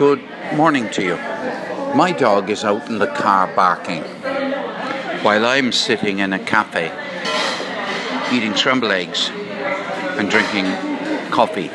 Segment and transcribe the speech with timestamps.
[0.00, 1.16] Good morning to you.
[1.94, 4.02] My dog is out in the car barking
[5.22, 6.86] while I'm sitting in a cafe
[8.32, 10.64] eating scrambled eggs and drinking
[11.30, 11.70] coffee.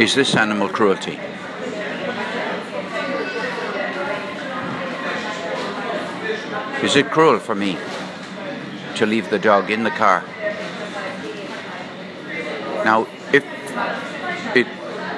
[0.00, 1.18] Is this animal cruelty?
[6.86, 7.76] Is it cruel for me
[8.94, 10.22] to leave the dog in the car?
[12.84, 13.44] Now, if
[14.54, 14.68] it,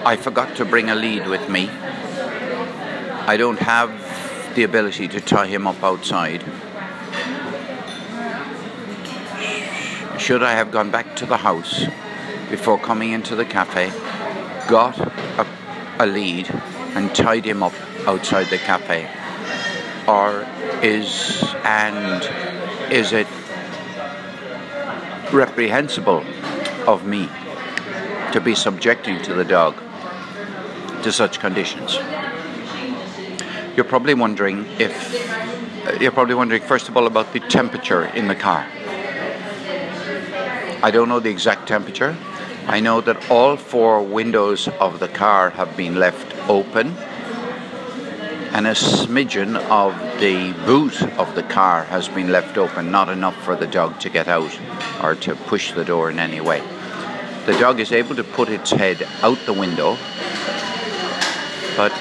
[0.05, 3.89] I forgot to bring a lead with me, I don't have
[4.57, 6.43] the ability to tie him up outside.
[10.19, 11.85] Should I have gone back to the house
[12.51, 13.93] before coming into the cafe,
[14.69, 15.47] got a,
[16.01, 16.51] a lead,
[16.97, 17.75] and tied him up
[18.05, 19.09] outside the cafe?
[20.09, 20.45] Or
[20.83, 22.25] is and
[22.93, 23.29] is it
[25.33, 26.25] reprehensible
[26.89, 27.29] of me
[28.33, 29.77] to be subjecting to the dog
[31.03, 31.99] to such conditions?
[33.77, 34.93] You're probably wondering if
[35.87, 38.67] uh, you're probably wondering first of all about the temperature in the car.
[40.83, 42.17] I don't know the exact temperature.
[42.67, 46.97] I know that all four windows of the car have been left open
[48.53, 53.35] and a smidgen of the boot of the car has been left open, not enough
[53.43, 54.53] for the dog to get out
[55.03, 56.61] or to push the door in any way.
[57.47, 59.97] The dog is able to put its head out the window,
[61.77, 61.93] but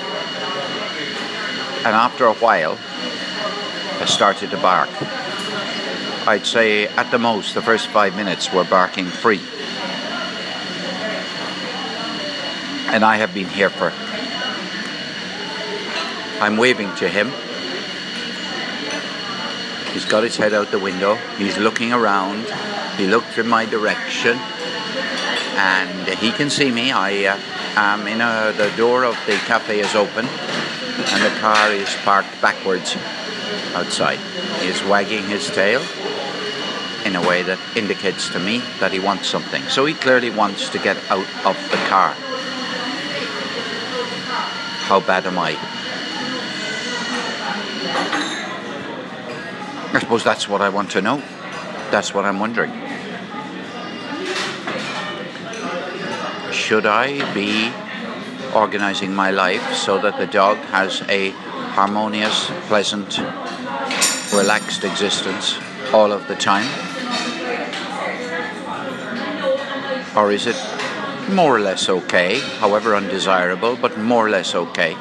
[1.84, 2.78] and after a while
[4.02, 4.90] I started to bark.
[6.28, 9.42] I'd say at the most the first five minutes were barking free.
[12.94, 13.92] And I have been here for
[16.42, 17.32] I'm waving to him.
[19.94, 21.16] He's got his head out the window.
[21.38, 22.46] He's looking around.
[22.98, 24.40] He looked in my direction,
[25.56, 26.92] and he can see me.
[26.92, 27.40] I uh,
[27.76, 32.42] am in a, the door of the cafe is open, and the car is parked
[32.42, 32.96] backwards
[33.74, 34.20] outside.
[34.62, 35.82] He is wagging his tail
[37.06, 39.64] in a way that indicates to me that he wants something.
[39.64, 42.14] So he clearly wants to get out of the car.
[44.88, 45.58] How bad am I?
[49.94, 51.18] I suppose that's what I want to know.
[51.92, 52.72] That's what I'm wondering.
[56.72, 57.70] Should I be
[58.56, 61.32] organizing my life so that the dog has a
[61.76, 63.18] harmonious, pleasant,
[64.34, 65.60] relaxed existence
[65.92, 66.70] all of the time?
[70.16, 70.56] Or is it
[71.30, 74.96] more or less okay, however undesirable, but more or less okay,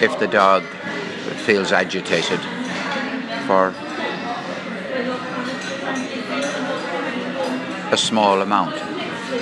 [0.00, 0.64] if the dog
[1.46, 2.40] feels agitated
[3.46, 3.68] for
[7.92, 8.74] a small amount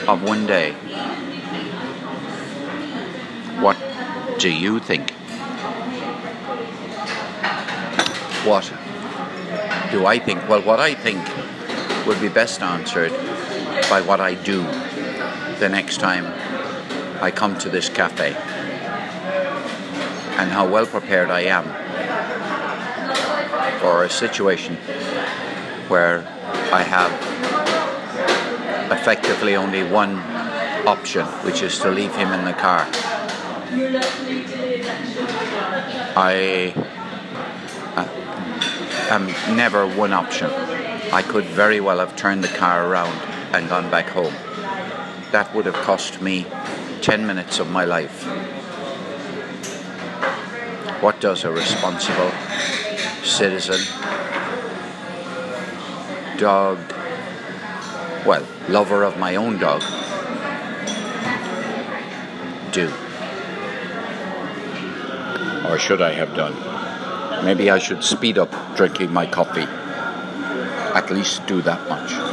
[0.06, 0.76] of one day.
[3.64, 3.78] What
[4.38, 5.10] do you think?
[8.44, 8.70] What
[9.90, 10.46] do I think?
[10.46, 11.24] Well, what I think
[12.06, 13.12] would be best answered
[13.88, 14.64] by what I do
[15.60, 16.26] the next time
[17.22, 18.34] I come to this cafe
[20.36, 21.64] and how well prepared I am
[23.80, 24.76] for a situation
[25.88, 26.18] where
[26.70, 27.12] I have
[28.92, 30.18] effectively only one
[30.86, 32.86] option, which is to leave him in the car.
[36.16, 36.72] I
[39.10, 39.26] am
[39.56, 40.48] never one option.
[41.12, 43.18] I could very well have turned the car around
[43.52, 44.32] and gone back home.
[45.32, 46.46] That would have cost me
[47.00, 48.22] 10 minutes of my life.
[51.02, 52.30] What does a responsible
[53.24, 53.80] citizen,
[56.38, 56.78] dog,
[58.24, 59.82] well, lover of my own dog,
[62.72, 62.92] do?
[65.68, 66.54] Or should I have done?
[67.44, 69.66] Maybe I should speed up drinking my coffee.
[70.94, 72.23] At least do that much.